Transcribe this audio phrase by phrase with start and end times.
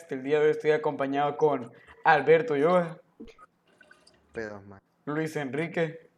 [0.00, 0.12] Pendecast.
[0.12, 1.72] El día de hoy estoy acompañado con
[2.04, 2.98] Alberto Yoga,
[4.32, 4.80] Pedos, man.
[5.04, 6.08] Luis Enrique,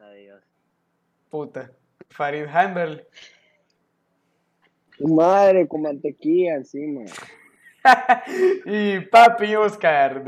[0.00, 0.42] Adiós.
[1.28, 1.70] puta,
[2.10, 3.06] Farid Handel
[4.96, 7.02] Tu madre con mantequilla encima.
[8.64, 10.22] y Papi Oscar.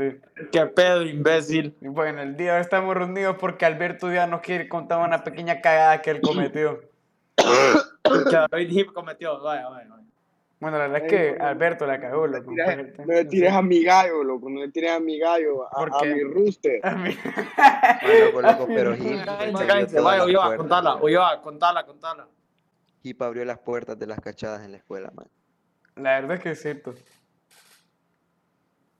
[0.51, 1.75] ¿Qué pedo, imbécil?
[1.81, 5.61] Bueno, el día de hoy estamos reunidos porque Alberto ya nos quiere contar una pequeña
[5.61, 6.81] cagada que él cometió.
[8.07, 9.41] Que David Hip cometió.
[9.41, 10.06] Vaya, vaya, vaya.
[10.59, 12.51] Bueno, la verdad es que Alberto la cagó, No le loco.
[12.51, 14.49] tires- no le tires a mi gallo, loco.
[14.49, 16.79] No le tires a mi gallo, a, ¿Por a mi rooster.
[16.83, 17.15] A mí-
[17.57, 17.99] Ah,
[18.33, 19.19] loco, pero Hip
[20.01, 20.95] Vaya, Ulloa, contala.
[20.95, 22.27] Ulloa, contala, contala.
[23.03, 25.27] Hip abrió las puertas de las cachadas en la escuela, man.
[25.95, 26.95] La verdad es que es cierto.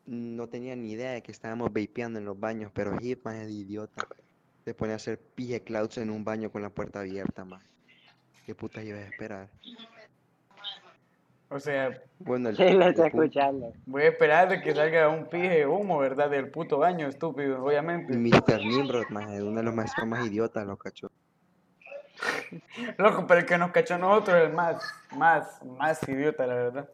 [0.06, 3.48] No tenía ni idea de que estábamos vapeando en los baños, pero Hip, man, es
[3.48, 4.08] de idiota.
[4.64, 7.62] Se pone a hacer pije clouds en un baño con la puerta abierta, man.
[8.46, 9.50] ¿Qué puta ibas a esperar?
[11.50, 13.74] O sea, Bueno, el, punto- escuchando.
[13.86, 16.30] voy a esperar de que salga un pije de humo, ¿verdad?
[16.30, 18.14] Del puto baño, estúpido, obviamente.
[18.14, 18.60] y Mr.
[18.66, 21.10] Nimrod, man, es uno de los maestros más idiotas, lo cachó.
[22.98, 24.82] Loco, pero el que nos cachó a nosotros es el más,
[25.16, 26.90] más, más idiota, la verdad.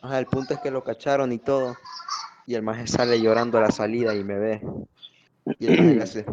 [0.00, 1.76] Ajá, el punto es que lo cacharon y todo.
[2.46, 4.60] Y el maje sale llorando a la salida y me ve.
[5.58, 6.26] Y el maje le hace.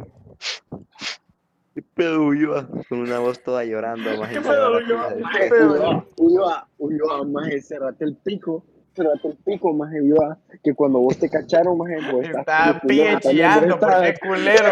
[1.73, 2.67] ¿Qué pedo, Ulloa?
[2.89, 4.35] Con una voz toda llorando, maje.
[4.35, 5.15] ¿Qué pedo, Ulloa?
[5.15, 5.71] ¿Qué pedo?
[5.73, 8.65] Ulloa, Ulloa, Ulloa, maje, cerrate el pico.
[8.93, 10.37] Cerrate el pico, maje, Ulloa.
[10.63, 12.41] Que cuando vos te cacharon, maje, vos estás...
[12.41, 14.69] Está Ulloa, chillando vos por qué culero.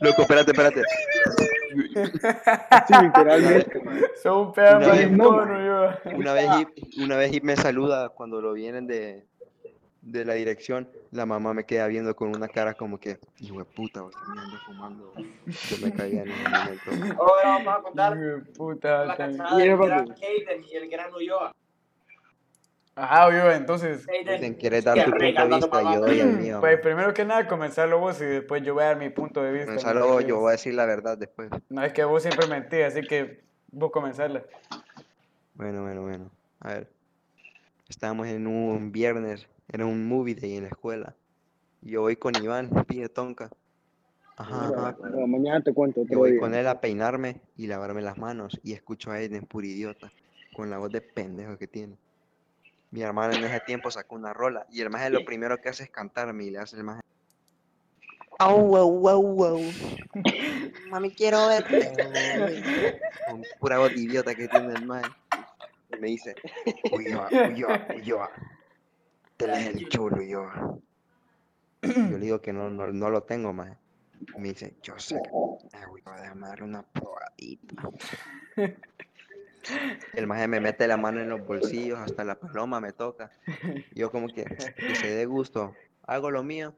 [0.00, 0.82] Loco, espérate, espérate.
[2.86, 3.82] Sí, literalmente.
[4.22, 5.90] Son un pedazo de yo.
[6.16, 6.68] Una vez Hip,
[7.02, 9.24] una vez me saluda cuando lo vienen de,
[10.02, 10.86] de la dirección.
[11.12, 14.38] La mamá me queda viendo con una cara como que, hijo de puta, vos también
[14.38, 15.12] andas fumando.
[15.46, 17.22] Yo me caía en ese momento.
[17.22, 19.38] Ahora vamos a contar Hijo de Puta, la también.
[19.42, 20.10] cachada del gran.
[20.10, 21.54] Hayden y el gran Ulloa.
[22.94, 25.82] Ajá, yo, entonces, Hayden, Dicen, ¿quieres dar tu punto de vista?
[25.94, 26.60] Yo doy el mío.
[26.60, 29.52] pues primero que nada, comenzarlo vos y después yo voy a dar mi punto de
[29.52, 29.66] vista.
[29.66, 31.50] Comenzalo, yo voy a decir la verdad después.
[31.68, 34.44] No, es que vos siempre mentís, así que vos comenzarla.
[35.52, 36.30] Bueno, bueno, bueno.
[36.60, 36.90] A ver.
[37.86, 41.14] Estábamos en un viernes, era un movie day en la escuela.
[41.80, 43.50] Yo voy con Iván, pide tonca.
[44.36, 44.96] Ajá, ajá.
[45.10, 46.40] No, mañana te cuento Yo voy día.
[46.40, 48.58] con él a peinarme y lavarme las manos.
[48.62, 50.12] Y escucho a Aiden, puro idiota,
[50.54, 51.96] con la voz de pendejo que tiene.
[52.90, 54.66] Mi hermano en ese tiempo sacó una rola.
[54.70, 57.00] Y el maje lo primero que hace es cantarme y le hace el maje.
[58.38, 59.60] Au, au, au, au.
[60.90, 61.92] Mami, quiero verte.
[63.28, 65.08] Con pura voz de idiota que tiene el maje.
[65.94, 66.34] Y me dice,
[66.90, 68.30] Ulloa, Ulloa, Ulloa.
[69.46, 70.78] La el chulo, Ulloa.
[71.82, 73.50] Yo le digo que no, no, no lo tengo.
[73.50, 75.30] Y me dice, yo sé que
[75.72, 77.90] Ay, güey, déjame darle una probadita.
[80.14, 83.30] El maje me mete la mano en los bolsillos, hasta la paloma me toca.
[83.94, 86.74] Yo como que, que se dé gusto, hago lo mío,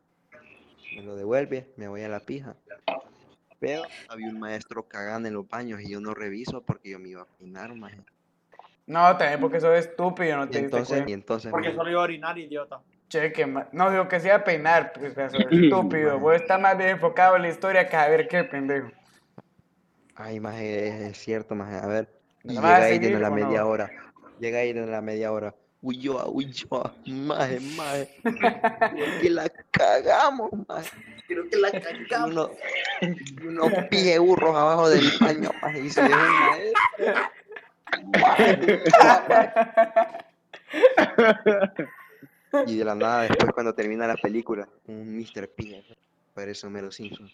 [0.95, 2.57] me lo devuelve, me voy a la pija.
[3.59, 7.09] Pero había un maestro cagando en los baños y yo no reviso porque yo me
[7.11, 8.01] iba a peinar, maje.
[8.87, 11.13] No, también porque sos estúpido, no Y te diste entonces, y cuenta.
[11.13, 12.81] entonces, Porque maje, solo iba a orinar, idiota.
[13.09, 16.19] Cheque, no digo que sea peinar, pues de estúpido.
[16.19, 18.91] Vos estás más bien enfocado en la historia que a ver qué pendejo.
[20.17, 22.09] ay, maje, es, cierto, maje, a ver.
[22.43, 23.37] Y ¿Me llega vas a Aiden seguir a la no?
[23.37, 23.91] media hora.
[24.39, 25.55] Llega Aiden a la media hora.
[25.81, 28.09] Ulloa, Ulloa, maje, maje.
[28.23, 30.91] Creo que la cagamos, maje.
[31.27, 32.31] Creo que la Y cagamos.
[32.33, 32.51] uno-
[33.03, 36.03] y unos pie burros abajo del baño, maje, y se.
[36.03, 36.73] Maje, maje.
[42.67, 45.49] Y de la nada, después cuando termina la película, un Mr.
[45.49, 45.83] P,
[46.35, 47.29] parece Homero Simpson.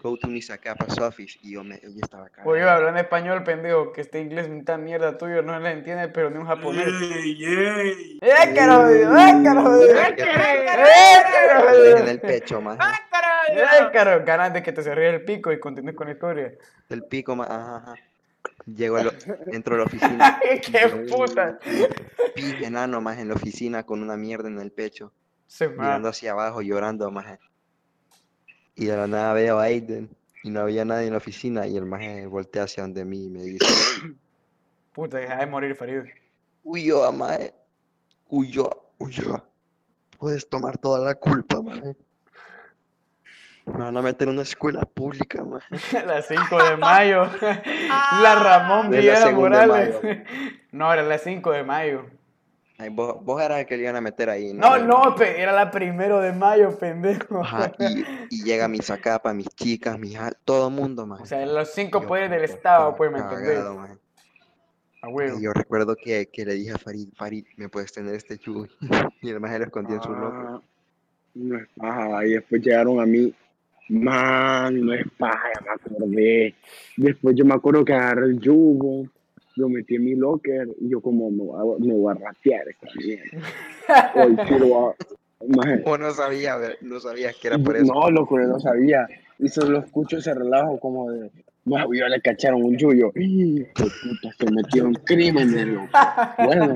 [0.00, 1.38] Go to Nisakapa's office.
[1.42, 2.42] Y yo, me, yo estaba acá.
[2.44, 6.36] Oye, hablando español, pendejo, que este inglés mitad mierda tuyo no le entiende, pero ni
[6.38, 6.86] un japonés.
[6.86, 8.18] Ey, ey.
[8.22, 9.16] ¡Eh, caro jodido!
[9.18, 9.98] ¡Eh, caro jodido!
[10.00, 11.96] ¡Eh, caro en jodido!
[12.06, 12.80] el pecho, maje.
[13.50, 14.24] ¡Eh, caro!
[14.24, 16.52] Ganas de que te se ríe el pico y continúes con la historia.
[16.90, 17.94] El pico, ma- ajá, ajá.
[18.66, 19.12] Llego, a lo-
[19.52, 20.40] entro a la oficina.
[20.42, 21.58] ¡Ay, qué puta!
[22.34, 25.12] Pi enano, más en la oficina con una mierda en el pecho,
[25.82, 27.38] mirando hacia abajo, llorando, maje.
[28.74, 30.08] Y de la nada veo a Aiden
[30.44, 33.28] y no había nadie en la oficina y el maje voltea hacia donde mí y
[33.30, 33.64] me dice,
[34.92, 36.02] Puta, deja de morir, Farid.
[36.62, 37.54] Ulloa, maje,
[38.28, 39.48] Ulloa, Ulloa,
[40.18, 41.96] puedes tomar toda la culpa, maje.
[43.72, 45.66] Me van a meter en una escuela pública, maje.
[46.06, 47.28] La 5 de mayo.
[48.22, 49.96] La Ramón Es la Villera Morales.
[50.72, 52.04] No, era la 5 de mayo.
[52.76, 54.52] Ay, vos, vos eras el que le iban a meter ahí.
[54.52, 57.40] No, no, pe, era la primero de mayo, pendejo.
[57.40, 61.22] Ajá, y, y llega mi sacapa, mis chicas, mis todo el mundo, maje.
[61.22, 63.56] O sea, los cinco Yo poderes del Estado, pues, ¿me entendés?
[63.56, 63.94] cagado, maje.
[65.00, 65.38] A huevo.
[65.38, 68.68] Y yo recuerdo que, que le dije a Farid, Farid, ¿me puedes tener este chuy?
[69.22, 70.36] Y el maje lo escondió en su loco.
[70.36, 70.60] Ah,
[71.34, 72.26] no es paja.
[72.26, 73.34] Y después llegaron a mí.
[73.88, 76.54] Man, no es paja, me acordé.
[76.96, 79.06] Después yo me acuerdo que agarré el yugo,
[79.56, 82.68] lo metí en mi locker y yo como me voy a, me voy a ratear
[82.68, 83.48] esta mierda.
[84.14, 84.94] Hoy quiero a-
[85.84, 87.92] Vos no sabías, ver- no sabías que era por eso.
[87.92, 89.06] No, loco, yo no sabía.
[89.38, 91.30] Y solo escucho ese relajo como de,
[91.64, 93.12] "Maje, yo le cacharon un yuyo.
[93.14, 94.34] ¡Ih, qué puta!
[94.36, 95.88] Se metieron crímenes, loco.
[96.44, 96.74] Bueno,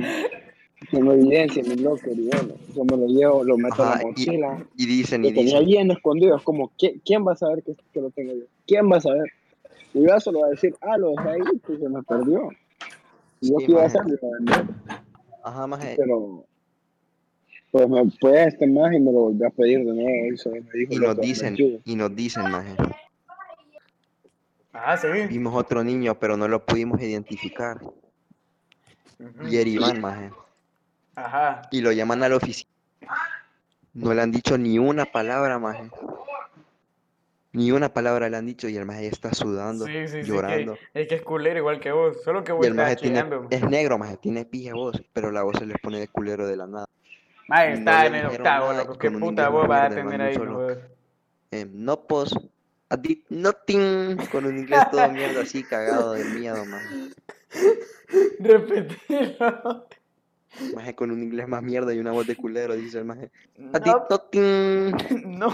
[0.91, 3.99] como evidencia en mi locker y bueno, yo me lo llevo, lo meto Ajá, en
[3.99, 4.67] la mochila.
[4.77, 7.63] Y dicen, Lo y tenía dicen, bien escondido, es como, ¿quién, quién va a saber
[7.63, 8.45] que, que lo tengo yo?
[8.67, 9.31] ¿Quién va a saber?
[9.95, 12.49] Y yo solo voy a decir, ah, lo dejé ahí, pues se me perdió.
[13.41, 14.03] Y yo Sí, qué iba a hacer,
[15.45, 16.45] ajá, maje, pero
[17.73, 20.33] pues me fue este más y me lo volvió a pedir de nuevo.
[20.33, 21.79] Y solo me dijo, y "Loco, nos dicen, yugo".
[21.85, 22.77] y nos dicen, maje,
[24.75, 25.07] Ah, sí.
[25.29, 27.79] vimos otro niño, pero no lo pudimos identificar.
[29.19, 29.49] Ujú.
[29.49, 30.31] Y era Iván, maje.
[31.15, 31.63] Ajá.
[31.71, 32.71] Y lo llaman a la oficina.
[33.95, 35.91] No le han dicho ni una palabra, maje.
[37.53, 40.29] Ni una palabra le han dicho y el maje está sudando, Sí, sí, sí.
[40.29, 40.79] llorando.
[40.95, 42.23] Que, es que es culero igual que vos.
[42.25, 45.43] Solo que vos Y el maje tiene, es negro, maje, tiene pija voz, pero la
[45.43, 46.89] voz se les pone de culero de la nada.
[47.49, 48.97] Maje, está en el octavo, loco.
[48.97, 50.35] ¿Qué puta más vas a tener ahí?
[50.35, 50.71] solo.
[51.51, 52.33] Eh, no pos,
[52.91, 57.11] I did nothing, con un inglés todo mierda así, cagado de miedo, maje.
[58.41, 59.87] Repetilo.
[60.75, 63.31] Maje con un inglés más mierda y una voz de culero, dice el maje.
[63.57, 64.93] I did No, nothing.
[65.39, 65.49] no,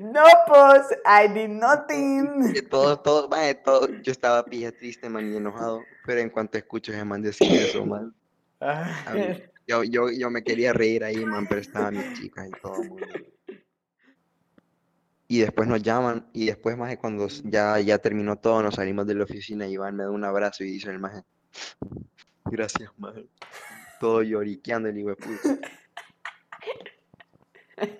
[0.00, 2.68] no, pues, I did nothing.
[2.70, 3.88] Todo, todo, maje, todo.
[4.02, 5.82] Yo estaba pija triste, man, y enojado.
[6.06, 8.14] Pero en cuanto escucho ese man decir eso, man.
[8.60, 9.20] Ah, mí-
[9.66, 12.82] Yo, yo, yo me quería reír ahí, man, pero estaban mis chicas y todo.
[15.26, 19.14] Y después nos llaman, y después, maje, cuando ya, ya terminó todo, nos salimos de
[19.14, 21.22] la oficina, Iván me da un abrazo y dice el maje,
[22.44, 23.26] gracias, maje.
[24.00, 25.68] Todo lloriqueando el hijo de puta.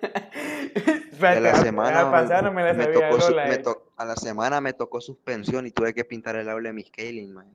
[1.21, 4.15] A la semana a pasar me la me tocó su- Lola, me to- a la
[4.15, 7.49] semana me tocó suspensión y tuve que pintar el aula de Miss Kaylin, maje.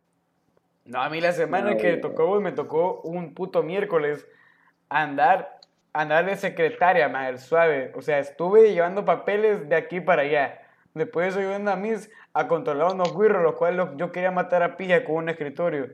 [0.85, 4.27] No, a mí la semana que tocó me tocó un puto miércoles
[4.89, 5.61] andar,
[5.93, 7.93] andar de secretaria, madre, suave.
[7.95, 10.61] O sea, estuve llevando papeles de aquí para allá.
[10.95, 15.05] Después yo a mis a controlar unos guirros, los cuales yo quería matar a pilla
[15.05, 15.91] con un escritorio.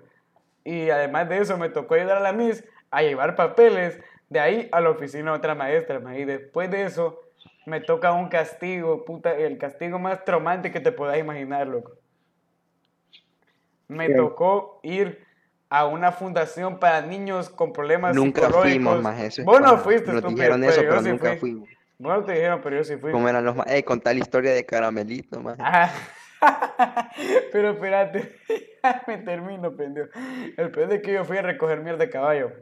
[0.66, 4.68] Y además de eso me tocó ayudar a la Miss a llevar papeles de ahí
[4.72, 6.00] a la oficina de otra maestra.
[6.00, 6.18] ma.
[6.18, 7.20] Y después de eso
[7.66, 11.92] me toca un castigo, puta, el castigo más traumante que te puedas imaginar, loco.
[13.88, 15.24] Me tocó ir
[15.68, 18.72] a una fundación para niños con problemas Nunca psicológicos.
[18.72, 19.26] fuimos, maje.
[19.26, 21.38] eso es Vos no fuiste, Nos estúpido, dijeron eso, yo pero sí nunca fui.
[21.38, 21.68] fuimos.
[21.98, 23.12] Vos no te dijeron, pero yo sí fui.
[23.12, 25.40] ¿Cómo eran los Eh, contá la historia de Caramelito.
[25.58, 25.92] Ajá.
[27.52, 28.36] Pero espérate,
[29.06, 30.08] me termino, pendejo.
[30.56, 32.52] El peor es que yo fui a recoger mierda de caballo.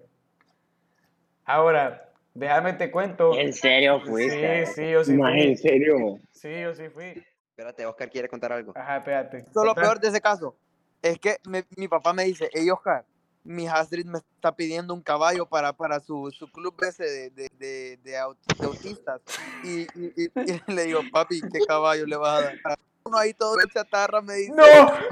[1.45, 3.35] Ahora, déjame te cuento.
[3.37, 4.67] ¿En serio fuiste?
[4.67, 5.57] Sí, sí, yo sí Maje, ¿en fui.
[5.57, 5.97] serio?
[6.31, 7.23] Sí, yo sí fui.
[7.51, 8.73] Espérate, Oscar quiere contar algo.
[8.75, 9.45] Ajá, espérate.
[9.55, 10.57] Lo peor de ese caso
[11.03, 13.05] es que me- mi papá me dice, hey Oscar,
[13.45, 17.49] mi Astrid me está pidiendo un caballo para, para su, su club ese de, de,
[17.59, 19.21] de, de aut- de autistas.
[19.63, 22.79] Y, y- y- y le digo, papi, ¿qué caballo le vas a dar?
[23.07, 24.65] Uno ahí todo chatarra me dice, No,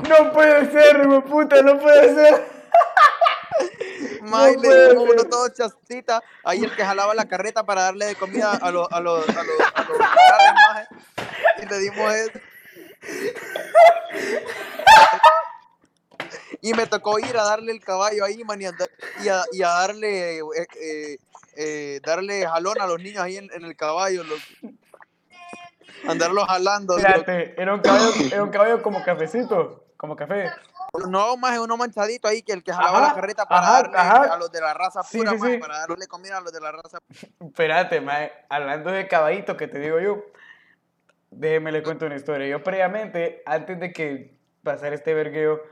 [0.08, 2.46] no puede ser, hijo de puta, no puede ser.
[4.22, 5.28] Mae, no le dimos uno ser.
[5.28, 8.98] todo chastita, ahí el que jalaba la carreta para darle de comida a los a
[8.98, 10.86] los a los, a los maje.
[11.62, 12.40] y le dimos eso.
[16.62, 18.72] Y me tocó ir a darle el caballo ahí, man, y a,
[19.22, 20.42] y a- y a darle eh,
[20.80, 21.16] eh,
[21.56, 24.22] eh, darle jalón a los niños ahí en, en el caballo.
[26.08, 26.96] Andarlos jalando.
[26.96, 30.50] Espérate, era un caballo, era un caballo como cafecito, como café.
[31.08, 33.96] No, más uno manchadito ahí que el que jalaba Ajá, la carreta para ajá, darle
[33.98, 34.34] ajá.
[34.34, 35.58] a los de la raza pura, sí, maje, sí.
[35.58, 36.98] para darle comida a los de la raza
[37.40, 40.22] Espérate, mae, hablando de caballito que te digo yo,
[41.30, 42.46] déjeme le cuento una historia.
[42.46, 45.62] Yo previamente, antes de que pasara este vergueo,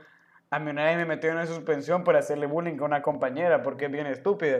[0.49, 3.61] a mí una vez me metió en una suspensión por hacerle bullying a una compañera
[3.61, 4.59] porque es bien estúpida.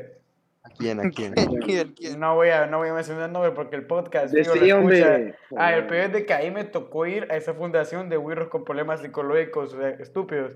[0.63, 0.99] ¿A quién?
[0.99, 1.33] ¿A quién?
[1.33, 2.19] ¿Quién, quién?
[2.19, 4.99] No voy a, no voy a mencionar el nombre porque el podcast Decí, hombre.
[4.99, 5.37] escucha.
[5.57, 8.49] Ah, el peor es de que ahí me tocó ir a esa fundación de wirros
[8.49, 10.53] con problemas psicológicos o sea, estúpidos.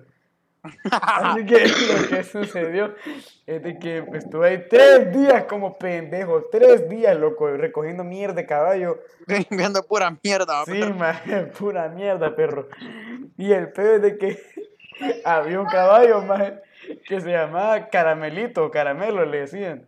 [0.91, 2.95] Así que lo que sucedió
[3.45, 8.45] es de que estuve ahí tres días como pendejo, tres días, loco, recogiendo mierda de
[8.45, 9.00] caballo.
[9.50, 10.65] Viendo pura mierda.
[10.65, 12.67] Sí, maje, pura mierda, perro.
[13.38, 14.39] Y el peor es de que
[15.25, 16.24] había un caballo,
[17.07, 19.88] que se llamaba Caramelito, Caramelo le decían.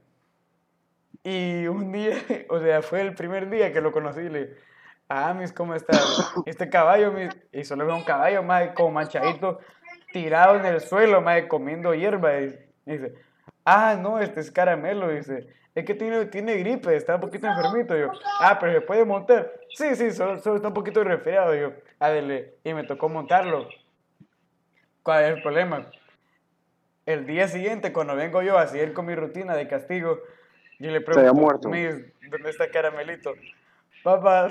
[1.30, 2.16] Y un día,
[2.50, 4.56] o sea, fue el primer día que lo conocí, le dije,
[5.10, 6.00] ah, mis, ¿cómo está?
[6.46, 9.60] Este caballo, mis, y solo veo un caballo, más como manchadito,
[10.14, 12.40] tirado en el suelo, más comiendo hierba.
[12.40, 13.14] Y dice,
[13.66, 17.98] ah, no, este es Caramelo, dice, es que tiene, tiene gripe, está un poquito enfermito.
[17.98, 19.52] Yo, ah, pero se puede montar.
[19.76, 21.54] Sí, sí, solo, solo está un poquito resfriado.
[21.56, 23.68] Yo, adele, y me tocó montarlo.
[25.04, 25.92] ¿Cuál es el problema?
[27.06, 30.22] El día siguiente, cuando vengo yo a seguir con mi rutina de castigo,
[30.80, 31.70] yo le había pregunto, muerto.
[31.70, 31.96] "Miss,
[32.30, 33.34] ¿dónde está Caramelito?
[34.04, 34.50] Papá,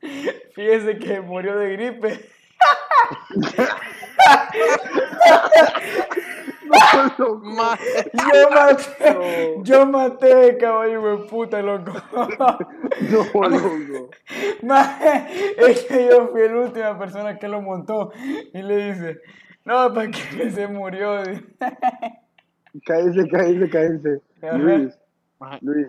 [0.54, 2.20] fíjese que murió de gripe.
[7.18, 8.10] Yo maté,
[9.62, 11.92] yo maté, caballo de puta, loco.
[13.10, 14.10] No, loco.
[15.58, 18.12] Es que yo fui la última persona que lo montó
[18.52, 19.20] y le dice,
[19.64, 21.22] no, para que se murió.
[22.84, 24.20] Cállese, cállese, cállese.
[24.58, 24.98] Luis.
[25.60, 25.88] Luis,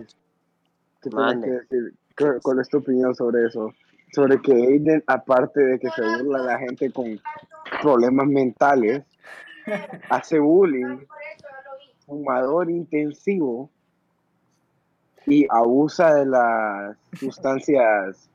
[1.02, 1.94] ¿qué tienes que decir?
[2.18, 3.74] ¿Cu- ¿Cuál es tu opinión sobre eso?
[4.14, 7.20] Sobre que Aiden, aparte de que se burla a la gente con
[7.82, 9.04] problemas mentales,
[10.10, 11.00] hace bullying,
[12.06, 13.70] fumador intensivo
[15.26, 18.30] y abusa de las sustancias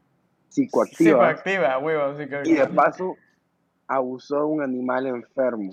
[0.50, 1.38] psicoactivas.
[1.40, 2.42] Psicoactiva, huevo, así que.
[2.44, 3.16] y de paso
[3.88, 5.72] abusó de un animal enfermo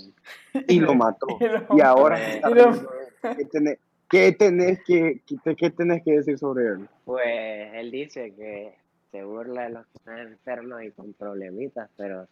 [0.68, 1.28] y lo mató.
[1.40, 2.18] Y lo- Y ahora
[2.50, 3.80] y lo- él.
[4.10, 6.90] ¿Qué tenés, que, qué, qué tenés que decir sobre él?
[7.06, 7.28] Pues
[7.74, 8.74] él dice que
[9.12, 12.28] se burla de los que están enfermos y con problemitas, pero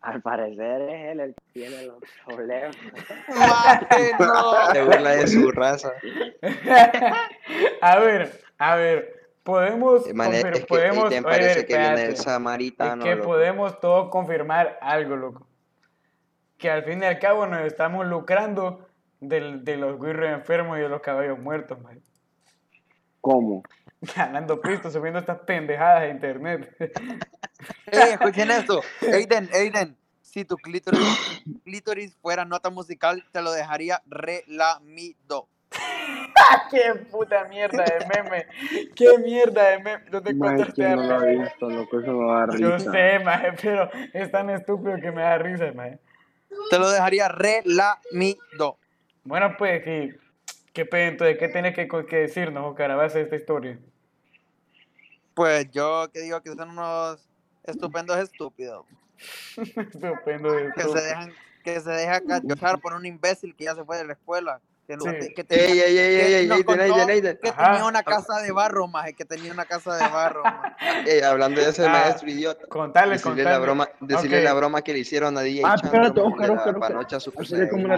[0.00, 2.76] al parecer es él el que tiene los problemas.
[3.28, 4.72] Maje, no.
[4.72, 5.92] Se burla de su raza.
[7.82, 10.06] a ver, a ver, podemos.
[10.06, 13.04] Eh, es que podemos ver, parece que viene del samaritano.
[13.04, 13.28] Es que loco.
[13.28, 15.46] podemos todos confirmar algo, loco.
[16.56, 18.87] Que al fin y al cabo nos estamos lucrando
[19.20, 22.00] del- de los guirros enfermos y de los caballos muertos, man.
[23.20, 23.62] ¿Cómo?
[24.16, 26.74] Ganando pisto, subiendo estas pendejadas a internet.
[27.90, 28.80] Eh, escuchen esto.
[29.12, 31.00] Aiden, Aiden, si tu clítoris,
[31.64, 35.48] clítoris fuera nota musical, te lo dejaría relamido.
[36.70, 38.46] ¡Qué puta mierda de meme!
[38.94, 40.04] ¡Qué mierda de meme!
[40.08, 41.98] ¿Dónde Mae, encontraste ¿quién no lo a visto, loco?
[42.00, 42.92] Eso no da Yo risa.
[42.92, 45.98] sé, maje, pero es tan estúpido que me da risa, maje.
[46.70, 48.78] Te lo dejaría relamido.
[49.24, 50.18] Bueno, pues, ¿qué,
[50.72, 51.08] qué pedo?
[51.08, 53.78] Entonces, ¿qué tienes que, que decirnos, Oscar, a base de esta historia?
[55.34, 57.28] Pues yo que digo que son unos
[57.64, 58.86] estupendos estúpidos.
[59.56, 61.32] Estupendo de Que se dejan,
[61.62, 64.60] que se deja cachar por un imbécil que ya se fue de la escuela.
[64.88, 65.34] Que, no- Sí.
[65.34, 67.38] que tenía, Ey, ey, ey, que ey, ey, nos Aiden, contó Aiden, Aiden.
[67.42, 67.64] que Ajá.
[67.72, 70.42] tenía una casa de barro, maje, que tenía una casa de barro.
[71.06, 72.66] Ey, hablando de ese Ah, maestro idiota.
[72.68, 73.50] Contale, Decirle contale.
[73.50, 76.96] la broma, decirle la broma que le hicieron a DJ Ah, espérate, Oscar, Oscar, Oscar.
[77.38, 77.96] Hacerle como una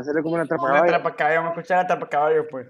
[0.00, 0.84] hacerle como una Una atrapacaballa.
[0.96, 2.68] atrapacaballo, vamos a escuchar a atrapacaballo, pues.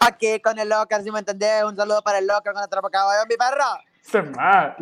[0.00, 3.22] Aquí con el Locar, si me entendés, un saludo para el Locar con atrapa caballo,
[3.30, 3.80] mi perra.
[4.02, 4.76] Se ma-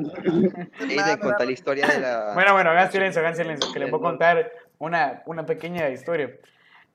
[0.80, 2.32] Aiden, conta la historia de la...
[2.34, 6.30] Bueno, bueno, hagan silencio, hagan silencio, que les voy a contar una, una pequeña historia.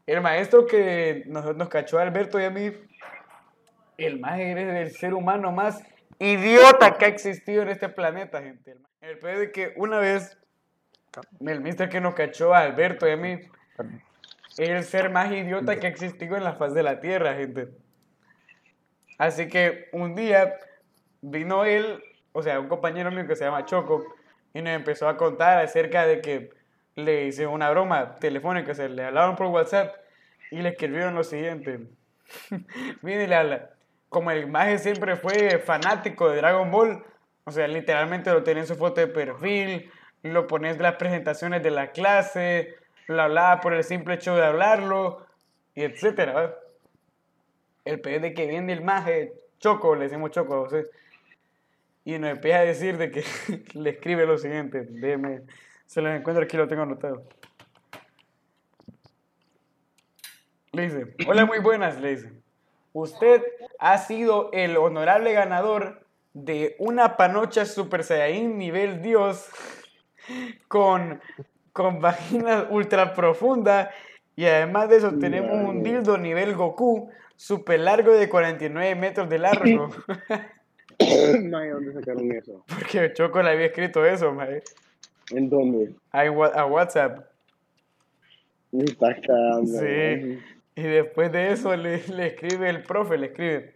[0.06, 2.72] El maestro que nos, cachó a Alberto y a mí,
[3.98, 5.82] el más es el ser humano más
[6.20, 8.78] idiota que ha existido en este planeta, gente.
[9.02, 10.38] El peor de que una vez,
[11.40, 13.40] el mister que nos cachó a Alberto y a mí,
[14.58, 17.70] el ser más idiota que ha existido en la faz de la Tierra, gente.
[19.18, 20.56] Así que un día
[21.22, 24.04] vino él, o sea, un compañero mío que se llama Choco,
[24.54, 26.61] y nos empezó a contar acerca de que
[26.96, 29.96] le hice una broma telefónica, o sea, le hablaron por WhatsApp
[30.50, 31.80] y le escribieron lo siguiente.
[33.02, 33.70] Viene habla.
[34.10, 37.04] Como el maje siempre fue fanático de Dragon Ball,
[37.46, 39.90] o sea, literalmente lo tenía en su foto de perfil,
[40.22, 42.76] lo ponía en las presentaciones de la clase,
[43.08, 45.26] lo hablaba por el simple hecho de hablarlo,
[45.76, 46.56] y etcétera.
[47.86, 50.88] El peor de que viene el maje, Choco, le decimos Choco a José,
[52.04, 53.24] y nos empieza a decir de que
[53.74, 55.42] le escribe lo siguiente, déjeme,
[55.92, 57.22] se los encuentro aquí, lo tengo anotado.
[60.72, 62.32] Le dice, hola, muy buenas, le dice.
[62.94, 63.44] Usted
[63.78, 69.50] ha sido el honorable ganador de una panocha Super Saiyajin nivel Dios
[70.70, 71.20] con,
[71.74, 73.92] con vagina ultra profunda
[74.38, 79.40] y además de eso tenemos un dildo nivel Goku super largo de 49 metros de
[79.40, 79.90] largo.
[81.50, 82.64] Mae, ¿dónde sacaron eso?
[82.80, 84.64] Porque Choco le había escrito eso, mae,
[85.32, 85.94] ¿En dónde?
[86.12, 87.26] a, a WhatsApp.
[88.72, 89.80] Me estás cagando.
[89.80, 90.40] Sí.
[90.76, 93.76] Y después de eso le, le escribe el profe, le escribe.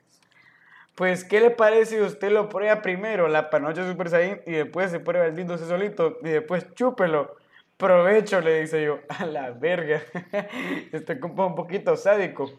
[0.96, 4.92] Pues, ¿qué le parece si usted lo prueba primero, la panocha Super Saiyan, y después
[4.92, 7.36] se prueba el ese solito, y después chúpelo?
[7.76, 9.00] Provecho, le dice yo.
[9.10, 10.02] A la verga.
[10.94, 12.50] Este compa es un poquito sádico.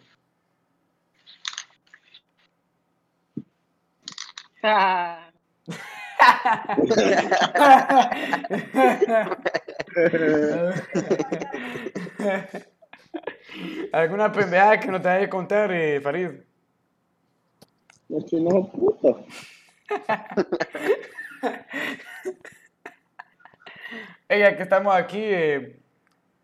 [13.92, 16.30] ¿Alguna pendejada que no te haya contar, eh, Farid?
[18.08, 19.24] No, que no, puto.
[24.28, 25.78] Ella que estamos aquí eh,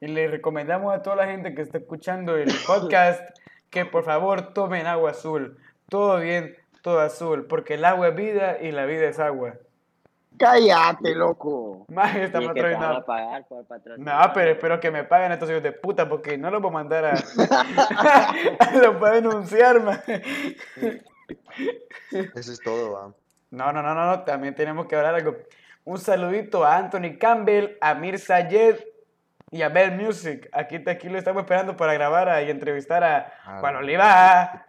[0.00, 3.36] y le recomendamos a toda la gente que está escuchando el podcast
[3.70, 5.58] que por favor tomen agua azul.
[5.88, 9.54] Todo bien, todo azul, porque el agua es vida y la vida es agua.
[10.38, 11.84] Cállate, loco.
[11.88, 13.06] Más estamos es que te van a patrocinando.
[13.06, 14.26] pagar por patrocinar.
[14.28, 16.74] No, pero espero que me paguen estos hijos de puta porque no los voy a
[16.74, 17.14] mandar a.
[18.82, 20.00] los voy a denunciar, man.
[22.10, 23.12] Eso es todo, va.
[23.50, 25.36] No, no, no, no, no, también tenemos que hablar algo.
[25.84, 28.76] Un saludito a Anthony Campbell, a Mir Sayed
[29.50, 30.48] y a Bell Music.
[30.52, 33.76] Aquí, aquí lo estamos esperando para grabar a- y entrevistar a Ah, Juan.
[33.76, 34.66] Oliva.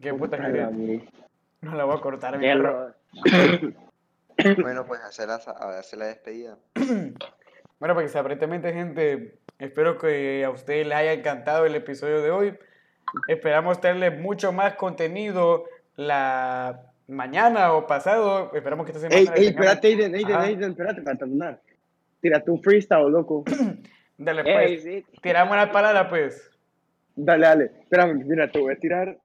[0.00, 1.08] Qué puta que.
[1.60, 2.94] No la voy a cortar, mi perro.
[4.62, 5.40] Bueno, pues hacer la,
[5.96, 6.56] la despedida.
[7.80, 12.58] Bueno, pues aparentemente, gente, espero que a ustedes les haya encantado el episodio de hoy.
[13.28, 18.50] Esperamos traerles mucho más contenido la mañana o pasado.
[18.52, 19.20] Esperamos que esta semana.
[19.20, 20.36] Ey, ey, tengamos- espérate, Aiden, Aiden.
[20.36, 21.60] Aiden, espérate para terminar.
[22.20, 23.44] Tírate un freestyle, loco.
[24.18, 24.82] Dale, Ey, pues.
[24.82, 25.06] sí.
[25.22, 26.50] Tiramos una palabra, pues.
[27.14, 27.64] Dale, dale.
[27.82, 29.16] Espérame, mira, te voy a tirar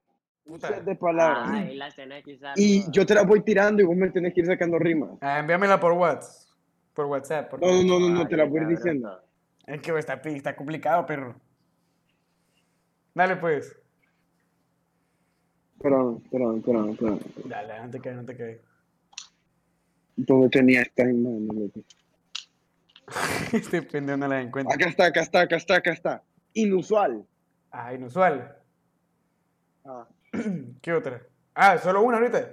[0.44, 0.80] Puta.
[0.80, 1.50] de palabras.
[1.50, 4.34] Ay, las tenés que usar Y yo te las voy tirando y vos me tenés
[4.34, 5.10] que ir sacando rimas.
[5.20, 6.50] Ah, envíamela por WhatsApp.
[6.92, 7.50] Por WhatsApp.
[7.50, 9.20] por No, no, no, no, no, Ay, te las voy a ir cabrón, diciendo.
[9.66, 11.34] Es que está, está complicado, perro.
[13.14, 13.74] Dale, pues.
[15.80, 17.20] Perdón, perdón, perdón, perdón.
[17.46, 18.60] Dale, no te caes, no te caes.
[20.16, 21.80] ¿Dónde tenía esta en mano, loco?
[23.52, 24.74] Este pendejo no la encuentro.
[24.74, 26.22] Acá está, acá está, acá está, acá está.
[26.54, 27.26] Inusual.
[27.70, 28.56] Ah, inusual.
[29.84, 30.06] Ah,
[30.82, 31.22] ¿Qué otra?
[31.54, 32.50] Ah, solo una ahorita.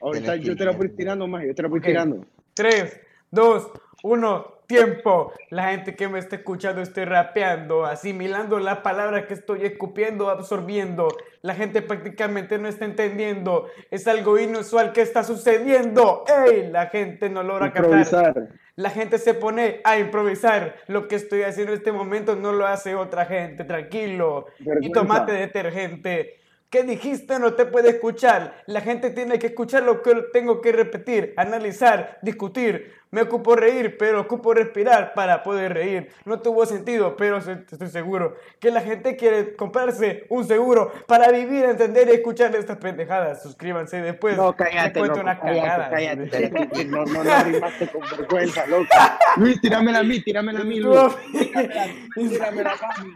[0.00, 0.96] ahorita yo te la voy ir.
[0.96, 1.86] tirando más, yo te la voy Ok.
[1.86, 2.26] tirando.
[2.54, 3.70] 3, 2,
[4.02, 5.32] 1, tiempo.
[5.50, 11.08] La gente que me está escuchando estoy rapeando, asimilando las palabras que estoy escupiendo, absorbiendo.
[11.42, 13.68] La gente prácticamente no está entendiendo.
[13.90, 16.24] Es algo inusual que está sucediendo.
[16.46, 16.70] ¡Ey!
[16.70, 17.84] La gente no logra captar.
[17.84, 18.48] Improvisar.
[18.76, 20.76] La gente se pone a improvisar.
[20.88, 23.64] Lo que estoy haciendo en este momento no lo hace otra gente.
[23.64, 24.46] Tranquilo.
[24.58, 25.00] Y Vergüenza.
[25.00, 26.40] tomate detergente.
[26.74, 27.38] ¿Qué dijiste?
[27.38, 28.64] No te puede escuchar.
[28.66, 32.92] La gente tiene que escuchar lo que tengo que repetir, analizar, discutir.
[33.12, 36.10] Me ocupo reír, pero ocupo respirar para poder reír.
[36.24, 41.64] No tuvo sentido, pero estoy seguro que la gente quiere comprarse un seguro para vivir,
[41.64, 43.44] entender y escuchar estas pendejadas.
[43.44, 44.36] Suscríbanse después.
[44.36, 45.90] No, cállate, loco, una cállate, cagada.
[45.90, 46.50] cállate.
[46.86, 48.88] No, no, no rimaste con vergüenza, loco.
[49.36, 50.98] Luis, tíramela a mí, tíramela a mí, Luis.
[51.30, 52.28] Tíramela a mí.
[52.28, 53.14] Tíramela a mí.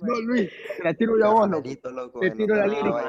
[0.00, 1.62] No, Luis, te la tiro yo a vos, loco.
[1.62, 3.04] Camarito, loco, Te en tiro la lírica.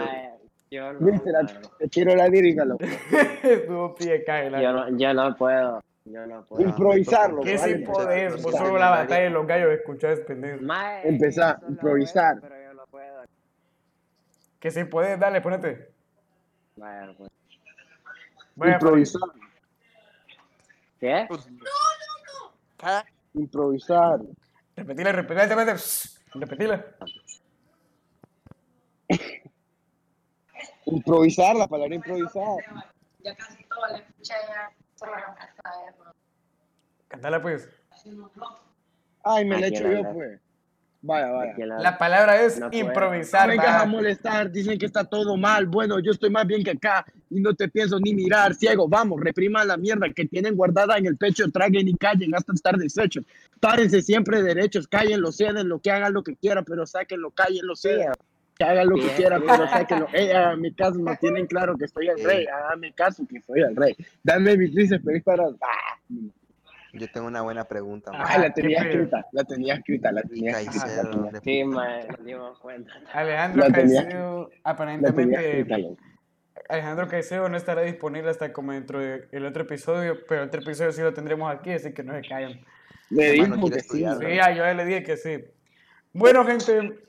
[0.71, 1.59] Yo no, Luis, te, la, mano.
[1.77, 2.83] te tiro la lírica, loco.
[3.43, 5.83] Estuvo pie cae la- yo no, yo no puedo.
[6.05, 6.63] Yo no puedo.
[6.67, 7.41] Improvisarlo.
[7.41, 8.31] ¿Qué empezar, podés?
[8.31, 8.65] Vos empezar.
[8.67, 10.61] solo la batalla de los gallos escuchás, pendejo.
[10.61, 12.39] Lo improvisar.
[12.41, 13.23] Pero yo no puedo.
[14.59, 15.89] Que sí podés, dale, ponete.
[16.77, 17.29] Vaya, pues.
[18.55, 19.21] Vaya, Improvisar.
[20.99, 21.27] ¿Qué?
[22.77, 23.01] ¿Qué?
[23.33, 24.19] Improvisar.
[24.75, 25.77] Repetila, repetila, repetila.
[26.33, 26.85] Repetila.
[30.85, 32.57] Improvisar, la palabra improvisar.
[33.19, 34.71] Ya casi todo la escuché ya.
[37.07, 37.69] Cantala, pues.
[39.23, 40.39] Ay, me la echo yo, pues.
[41.03, 41.65] Vaya, vaya.
[41.65, 43.47] La- La palabra es No improvisar.
[43.47, 45.65] No vengas a molestar, dicen que está todo mal.
[45.65, 48.87] Bueno, yo estoy más bien que acá y no te pienso ni mirar, ciego.
[48.87, 52.77] Vamos, repriman la mierda que tienen guardada en el pecho, traguen y callen hasta estar
[52.77, 53.23] deshechos.
[53.59, 58.13] Párense siempre derechos, cállenlo, ceden lo que hagan lo que quieran, pero sáquenlo, cállenlo, cedan.
[58.55, 59.15] Que hagan lo que Bien.
[59.15, 60.07] quieran, pero sáquenlo.
[60.13, 62.45] Ey, hagan mi caso, no tienen claro que soy el rey.
[62.45, 63.95] Háganme caso que soy el rey.
[64.21, 65.45] Dame mis dices, pero para.
[65.47, 65.97] Ah,
[66.93, 68.11] Yo tengo una buena pregunta.
[68.13, 70.85] Ah, la ¿qué tenía escrita, la tenía escrita, la tenía escrita.
[70.87, 71.75] La Caicedo, tenía, de Sí, puta.
[71.77, 72.91] mae, nos dimos cuenta.
[73.13, 75.65] Alejandro Caicedo, aparentemente.
[76.69, 80.91] Alejandro Caicedo no estará disponible hasta como dentro del otro episodio, pero el otro episodio
[80.91, 82.61] sí lo tendremos aquí, así que no se callen.
[83.09, 83.77] Le dijo quiere que sí.
[83.79, 85.43] estudiar, Sí, ya, yo ya le dije que sí.
[86.13, 86.99] Bueno, gente,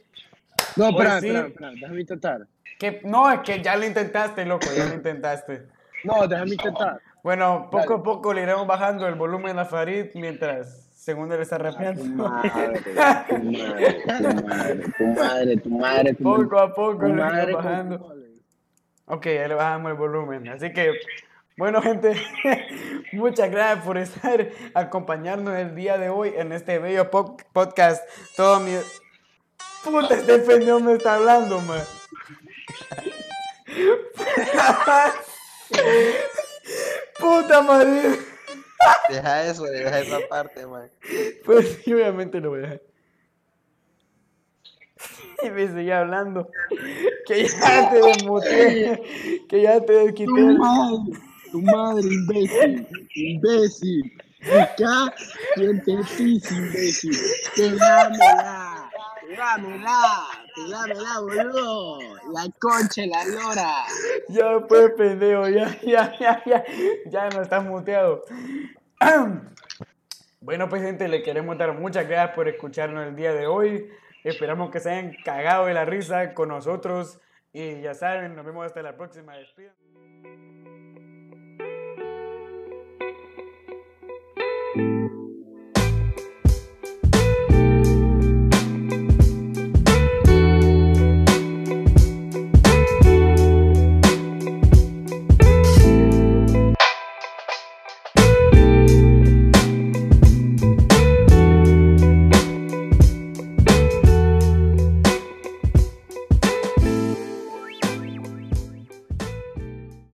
[0.76, 1.26] No, espera, sí.
[1.28, 2.46] espera, espera, déjame intentar.
[2.78, 5.62] que no, es que ya lo intentaste, loco, ya lo intentaste.
[6.04, 7.00] No, déjame intentar.
[7.22, 8.00] Bueno, poco Dale.
[8.00, 12.02] a poco le iremos bajando el volumen a Farid mientras segundo le está rapeando.
[13.28, 18.14] Tu madre, tu madre, tu madre, tu madre, tu Poco a poco le iremos bajando.
[19.06, 20.48] Ok, ya le bajamos el volumen.
[20.48, 20.92] Así que
[21.56, 22.14] Bueno, gente,
[23.12, 28.02] muchas gracias por estar acompañándonos el día de hoy en este bello po- podcast.
[28.36, 28.72] Todo mi.
[29.84, 31.80] Puta, este pendejo me está hablando, man.
[37.22, 38.18] Puta madre.
[39.08, 40.90] Deja eso, deja esa parte, man.
[41.44, 42.82] Pues sí, obviamente lo voy a dejar.
[45.44, 46.48] Y me seguía hablando.
[47.26, 49.02] Que ya te desmuteé.
[49.48, 50.42] Que ya te Tu desquité.
[50.58, 51.12] madre,
[51.50, 54.12] tu madre, imbécil, imbécil.
[54.44, 55.14] Busca
[55.54, 57.16] quien te pise, imbécil.
[57.54, 58.88] Pegámela,
[60.54, 61.98] pegámela, boludo.
[62.32, 63.84] La concha, la lora.
[64.28, 65.48] Ya pues, pendejo.
[65.48, 66.64] Ya, ya, ya, ya.
[67.06, 68.24] Ya no estás muteado.
[70.44, 73.88] Bueno, pues, gente, le queremos dar muchas gracias por escucharnos el día de hoy.
[74.24, 77.20] Esperamos que se hayan cagado de la risa con nosotros.
[77.52, 79.36] Y ya saben, nos vemos hasta la próxima.
[79.36, 79.91] Despídense.